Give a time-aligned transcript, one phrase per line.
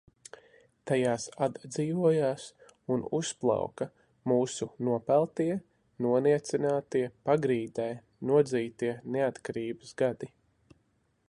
[0.91, 2.45] Tajās atdzīvojās
[2.95, 3.87] un uzplauka
[4.31, 5.49] mūsu nopeltie,
[6.07, 7.89] noniecinātie, pagrīdē
[8.33, 10.35] nodzītie neatkarības gadi.